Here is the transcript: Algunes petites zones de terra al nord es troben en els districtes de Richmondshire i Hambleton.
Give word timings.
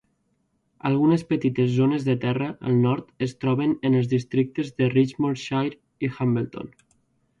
Algunes 0.89 1.25
petites 1.33 1.67
zones 1.75 2.07
de 2.07 2.15
terra 2.23 2.47
al 2.71 2.79
nord 2.85 3.13
es 3.27 3.35
troben 3.45 3.75
en 3.91 3.99
els 4.03 4.09
districtes 4.17 4.73
de 4.81 4.89
Richmondshire 4.97 5.79
i 6.09 6.15
Hambleton. 6.17 6.75